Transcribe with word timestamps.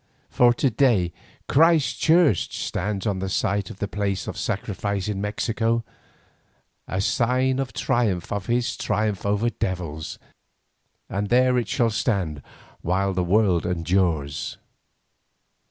For 0.29 0.51
to 0.55 0.71
day 0.71 1.13
Christ's 1.47 1.93
Church 1.93 2.57
stands 2.65 3.05
upon 3.05 3.19
the 3.19 3.29
site 3.29 3.69
of 3.69 3.77
the 3.77 3.87
place 3.87 4.25
of 4.25 4.35
sacrifice 4.35 5.07
in 5.07 5.21
Mexico, 5.21 5.83
a 6.87 6.99
sign 6.99 7.59
and 7.59 7.59
a 7.59 7.65
token 7.67 8.21
of 8.31 8.47
His 8.47 8.75
triumph 8.77 9.27
over 9.27 9.51
devils, 9.51 10.17
and 11.07 11.29
there 11.29 11.55
it 11.55 11.67
shall 11.67 11.91
stand 11.91 12.41
while 12.81 13.13
the 13.13 13.23
world 13.23 13.63
endures. 13.67 14.57